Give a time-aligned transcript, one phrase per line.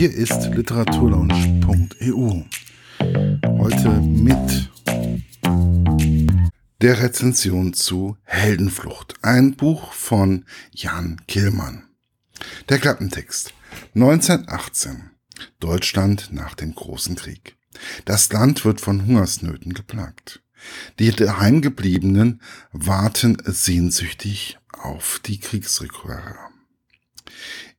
[0.00, 2.44] Hier ist literaturlaunch.eu.
[3.58, 4.70] Heute mit
[6.80, 11.82] der Rezension zu Heldenflucht, ein Buch von Jan Killmann.
[12.70, 13.52] Der Klappentext
[13.94, 15.10] 1918
[15.58, 17.58] Deutschland nach dem Großen Krieg.
[18.06, 20.42] Das Land wird von Hungersnöten geplagt.
[20.98, 22.40] Die Heimgebliebenen
[22.72, 26.49] warten sehnsüchtig auf die Kriegsrückkehrer.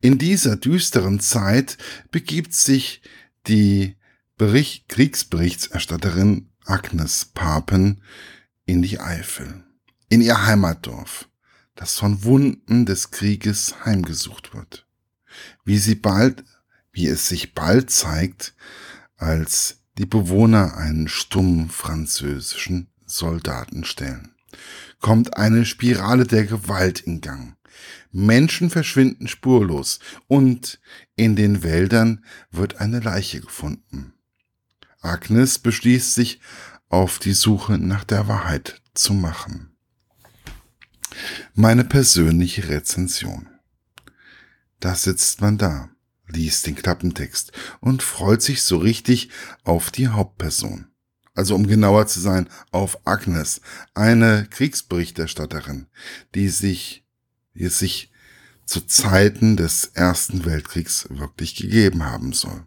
[0.00, 1.78] In dieser düsteren Zeit
[2.10, 3.02] begibt sich
[3.46, 3.96] die
[4.36, 8.02] Bericht, Kriegsberichterstatterin Agnes Papen
[8.64, 9.64] in die Eifel,
[10.08, 11.28] in ihr Heimatdorf,
[11.74, 14.86] das von Wunden des Krieges heimgesucht wird.
[15.64, 16.44] Wie sie bald,
[16.92, 18.54] wie es sich bald zeigt,
[19.16, 24.34] als die Bewohner einen stummen französischen Soldaten stellen,
[25.00, 27.56] kommt eine Spirale der Gewalt in Gang.
[28.10, 30.80] Menschen verschwinden spurlos und
[31.16, 34.14] in den Wäldern wird eine Leiche gefunden.
[35.00, 36.40] Agnes beschließt sich
[36.88, 39.76] auf die Suche nach der Wahrheit zu machen.
[41.54, 43.48] Meine persönliche Rezension.
[44.80, 45.90] Da sitzt man da,
[46.28, 49.30] liest den Klappentext und freut sich so richtig
[49.64, 50.88] auf die Hauptperson.
[51.34, 53.62] Also um genauer zu sein, auf Agnes,
[53.94, 55.86] eine Kriegsberichterstatterin,
[56.34, 57.06] die sich,
[57.54, 58.10] die es sich
[58.64, 62.64] zu Zeiten des Ersten Weltkriegs wirklich gegeben haben soll.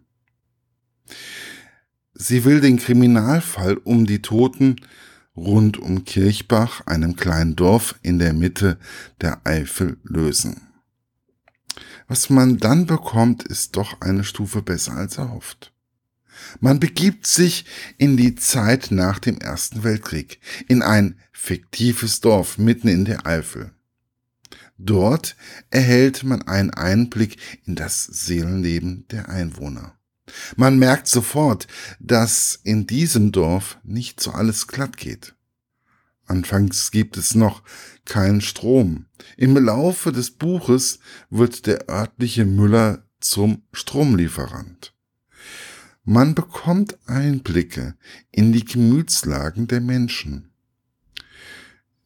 [2.13, 4.77] Sie will den Kriminalfall um die Toten
[5.35, 8.77] rund um Kirchbach, einem kleinen Dorf in der Mitte
[9.21, 10.61] der Eifel, lösen.
[12.07, 15.73] Was man dann bekommt, ist doch eine Stufe besser als erhofft.
[16.59, 17.65] Man begibt sich
[17.97, 23.74] in die Zeit nach dem Ersten Weltkrieg, in ein fiktives Dorf mitten in der Eifel.
[24.77, 25.35] Dort
[25.69, 29.97] erhält man einen Einblick in das Seelenleben der Einwohner.
[30.55, 31.67] Man merkt sofort,
[31.99, 35.35] dass in diesem Dorf nicht so alles glatt geht.
[36.25, 37.61] Anfangs gibt es noch
[38.03, 39.05] keinen Strom.
[39.37, 40.99] Im Laufe des Buches
[41.29, 44.93] wird der örtliche Müller zum Stromlieferant.
[46.03, 47.95] Man bekommt Einblicke
[48.31, 50.51] in die Gemütslagen der Menschen,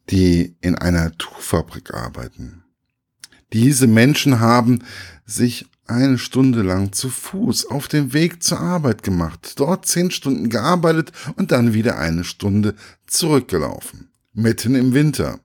[0.09, 2.63] die in einer Tuchfabrik arbeiten.
[3.53, 4.83] Diese Menschen haben
[5.25, 10.49] sich eine Stunde lang zu Fuß auf dem Weg zur Arbeit gemacht, dort zehn Stunden
[10.49, 12.75] gearbeitet und dann wieder eine Stunde
[13.07, 14.11] zurückgelaufen.
[14.33, 15.39] Mitten im Winter.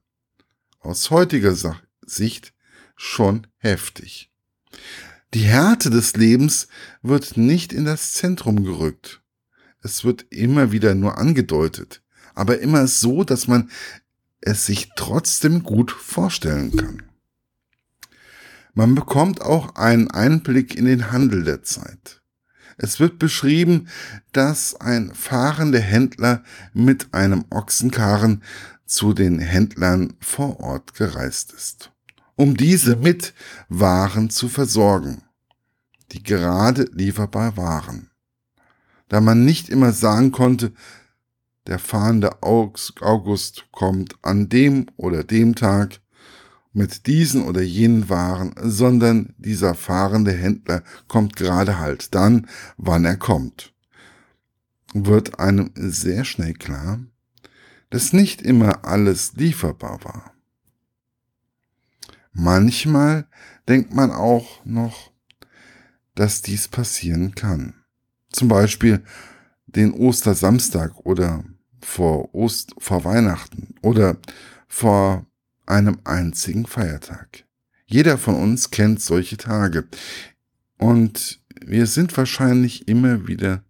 [0.81, 1.57] Aus heutiger
[2.05, 2.53] Sicht
[2.95, 4.31] schon heftig.
[5.33, 6.69] Die Härte des Lebens
[7.03, 9.23] wird nicht in das Zentrum gerückt.
[9.81, 12.03] Es wird immer wieder nur angedeutet,
[12.35, 13.71] aber immer so, dass man
[14.47, 17.03] es sich trotzdem gut vorstellen kann.
[18.75, 22.21] Man bekommt auch einen Einblick in den Handel der Zeit.
[22.77, 23.89] Es wird beschrieben,
[24.33, 26.43] dass ein fahrender Händler
[26.75, 28.43] mit einem Ochsenkarren
[28.85, 31.93] zu den Händlern vor Ort gereist ist,
[32.37, 33.33] um diese mit
[33.71, 35.23] Waren zu versorgen,
[36.13, 38.11] die gerade lieferbar waren.
[39.09, 40.73] Da man nicht immer sagen konnte,
[41.67, 46.01] der fahrende August kommt an dem oder dem Tag,
[46.75, 53.17] mit diesen oder jenen Waren, sondern dieser fahrende Händler kommt gerade halt dann, wann er
[53.17, 53.73] kommt.
[54.93, 56.99] Wird einem sehr schnell klar,
[57.91, 60.35] dass nicht immer alles lieferbar war.
[62.33, 63.29] Manchmal
[63.69, 65.13] denkt man auch noch,
[66.17, 67.75] dass dies passieren kann.
[68.31, 69.05] Zum Beispiel
[69.67, 71.45] den Ostersamstag oder
[71.85, 74.17] vor Ost, vor Weihnachten oder
[74.67, 75.27] vor
[75.67, 77.45] einem einzigen Feiertag.
[77.87, 79.87] Jeder von uns kennt solche Tage.
[80.79, 83.63] Und wir sind wahrscheinlich immer wieder,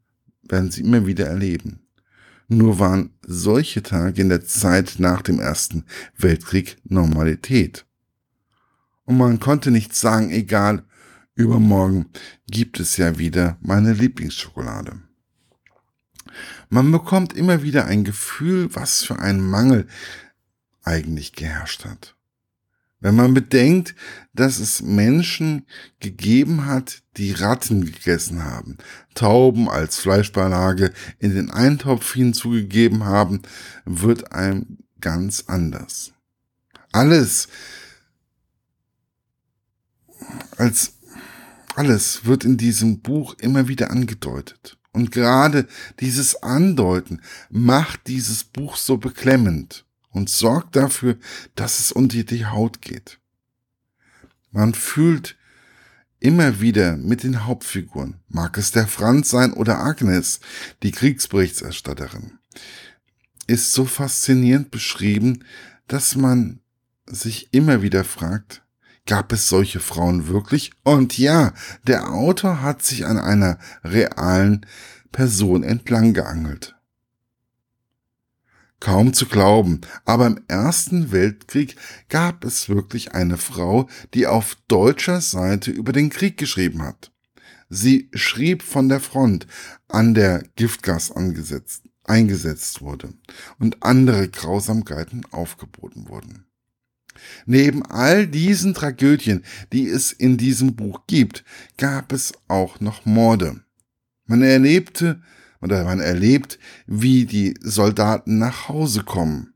[0.42, 1.80] werden sie immer wieder erleben.
[2.48, 5.84] Nur waren solche Tage in der Zeit nach dem Ersten
[6.16, 7.86] Weltkrieg Normalität.
[9.04, 10.84] Und man konnte nicht sagen, egal,
[11.34, 12.06] übermorgen
[12.47, 15.00] gibt es ja wieder meine Lieblingsschokolade.
[16.69, 19.86] Man bekommt immer wieder ein Gefühl, was für ein Mangel
[20.83, 22.15] eigentlich geherrscht hat.
[23.01, 23.95] Wenn man bedenkt,
[24.33, 25.66] dass es Menschen
[26.01, 28.78] gegeben hat, die Ratten gegessen haben,
[29.15, 33.42] Tauben als Fleischbeilage in den Eintopf hinzugegeben haben,
[33.84, 36.13] wird einem ganz anders.
[36.92, 37.48] Alles,
[40.57, 40.95] als
[41.77, 44.78] alles wird in diesem Buch immer wieder angedeutet.
[44.94, 45.66] Und gerade
[45.98, 47.20] dieses Andeuten
[47.50, 51.18] macht dieses Buch so beklemmend und sorgt dafür,
[51.56, 53.18] dass es unter die Haut geht.
[54.52, 55.36] Man fühlt
[56.20, 60.38] immer wieder mit den Hauptfiguren, mag es der Franz sein oder Agnes,
[60.84, 62.38] die Kriegsberichterstatterin,
[63.48, 65.44] ist so faszinierend beschrieben,
[65.88, 66.60] dass man
[67.06, 68.64] sich immer wieder fragt,
[69.06, 70.72] gab es solche Frauen wirklich?
[70.83, 71.53] Und ja,
[71.86, 74.66] der Autor hat sich an einer realen
[75.12, 76.74] Person entlang geangelt.
[78.80, 81.77] Kaum zu glauben, aber im Ersten Weltkrieg
[82.09, 87.10] gab es wirklich eine Frau, die auf deutscher Seite über den Krieg geschrieben hat.
[87.71, 89.47] Sie schrieb von der Front,
[89.89, 93.15] an der Giftgas angesetzt, eingesetzt wurde
[93.59, 96.45] und andere Grausamkeiten aufgeboten wurden.
[97.47, 101.45] Neben all diesen Tragödien, die es in diesem Buch gibt,
[101.77, 103.61] gab es auch noch Morde.
[104.27, 105.21] Man erlebte
[105.61, 109.55] oder man erlebt, wie die Soldaten nach Hause kommen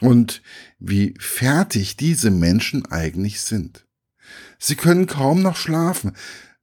[0.00, 0.42] und
[0.78, 3.86] wie fertig diese Menschen eigentlich sind.
[4.58, 6.12] Sie können kaum noch schlafen,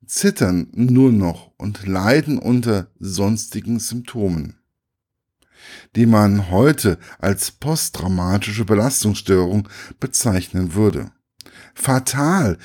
[0.05, 4.56] zittern nur noch und leiden unter sonstigen Symptomen,
[5.95, 9.67] die man heute als posttraumatische Belastungsstörung
[9.99, 11.11] bezeichnen würde.
[11.73, 12.57] Fatal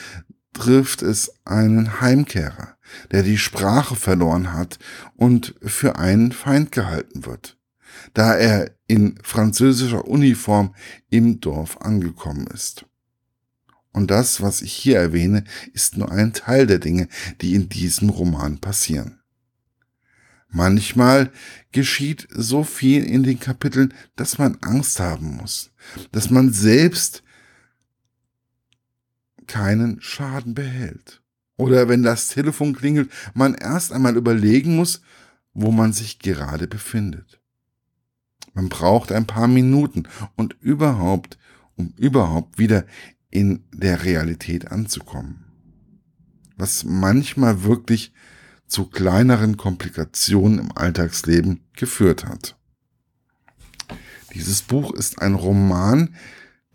[0.52, 2.76] trifft es einen Heimkehrer,
[3.10, 4.78] der die Sprache verloren hat
[5.16, 7.58] und für einen Feind gehalten wird,
[8.14, 10.74] da er in französischer Uniform
[11.08, 12.84] im Dorf angekommen ist.
[13.92, 15.44] Und das, was ich hier erwähne,
[15.74, 17.08] ist nur ein Teil der Dinge,
[17.40, 19.21] die in diesem Roman passieren.
[20.54, 21.32] Manchmal
[21.72, 25.72] geschieht so viel in den Kapiteln, dass man Angst haben muss,
[26.12, 27.22] dass man selbst
[29.46, 31.22] keinen Schaden behält.
[31.56, 35.00] Oder wenn das Telefon klingelt, man erst einmal überlegen muss,
[35.54, 37.40] wo man sich gerade befindet.
[38.52, 40.02] Man braucht ein paar Minuten
[40.36, 41.38] und überhaupt,
[41.76, 42.84] um überhaupt wieder
[43.30, 45.46] in der Realität anzukommen.
[46.58, 48.12] Was manchmal wirklich
[48.72, 52.56] zu kleineren Komplikationen im Alltagsleben geführt hat.
[54.34, 56.16] Dieses Buch ist ein Roman,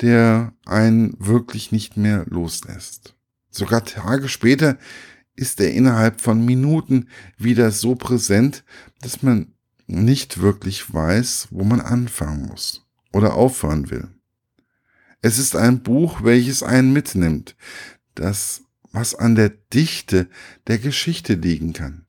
[0.01, 3.15] der einen wirklich nicht mehr loslässt.
[3.49, 4.77] Sogar Tage später
[5.33, 7.09] ist er innerhalb von Minuten
[7.39, 8.63] wieder so präsent,
[9.01, 9.55] dass man
[9.88, 14.07] nicht wirklich weiß, wo man anfangen muss oder aufhören will.
[15.23, 17.55] Es ist ein Buch, welches einen mitnimmt,
[18.13, 20.29] das was an der Dichte
[20.67, 22.05] der Geschichte liegen kann,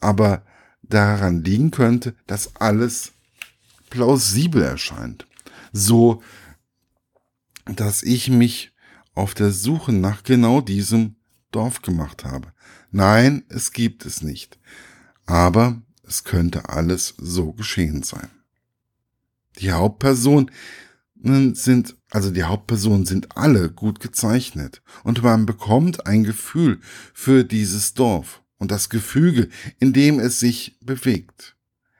[0.00, 0.44] aber
[0.82, 3.12] daran liegen könnte, dass alles
[3.90, 5.26] plausibel erscheint.
[5.72, 6.22] So
[7.66, 8.72] dass ich mich
[9.14, 11.16] auf der Suche nach genau diesem
[11.50, 12.52] Dorf gemacht habe.
[12.90, 14.58] Nein, es gibt es nicht.
[15.26, 18.30] Aber es könnte alles so geschehen sein.
[19.58, 20.50] Die Hauptpersonen
[21.22, 26.80] sind, also die Hauptpersonen sind alle gut gezeichnet und man bekommt ein Gefühl
[27.14, 29.48] für dieses Dorf und das Gefüge,
[29.78, 31.56] in dem es sich bewegt.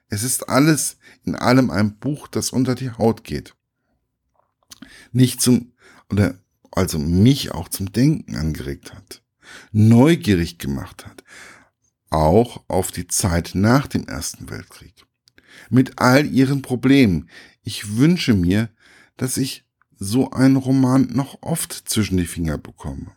[0.09, 3.57] Es ist alles in allem ein Buch, das unter die Haut geht
[5.13, 5.73] nicht zum,
[6.11, 6.39] oder
[6.71, 9.23] also mich auch zum Denken angeregt hat,
[9.73, 11.25] neugierig gemacht hat,
[12.11, 14.95] auch auf die Zeit nach dem Ersten Weltkrieg.
[15.71, 17.29] Mit all ihren Problemen.
[17.63, 18.69] Ich wünsche mir,
[19.17, 19.65] dass ich
[19.99, 23.13] so einen Roman noch oft zwischen die Finger bekomme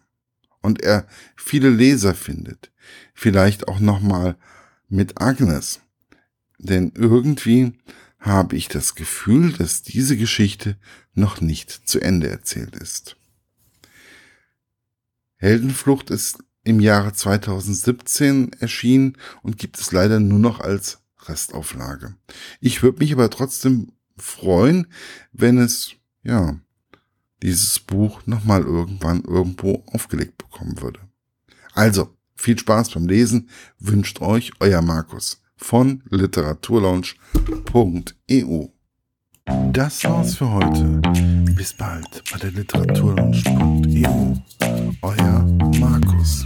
[0.61, 2.71] und er viele Leser findet.
[3.13, 4.37] Vielleicht auch nochmal
[4.87, 5.81] mit Agnes.
[6.57, 7.73] Denn irgendwie
[8.19, 10.77] habe ich das Gefühl, dass diese Geschichte
[11.13, 13.15] noch nicht zu Ende erzählt ist.
[15.35, 22.15] Heldenflucht ist im Jahre 2017 erschienen und gibt es leider nur noch als Restauflage.
[22.59, 24.87] Ich würde mich aber trotzdem freuen,
[25.31, 26.59] wenn es, ja,
[27.41, 30.99] dieses Buch nochmal irgendwann irgendwo aufgelegt bekommen würde.
[31.73, 33.49] Also, viel Spaß beim Lesen
[33.79, 38.67] wünscht euch euer Markus von literaturlaunch.eu.
[39.73, 41.01] Das war's für heute.
[41.53, 44.35] Bis bald bei der literaturlaunch.eu.
[45.01, 45.43] Euer
[45.79, 46.45] Markus.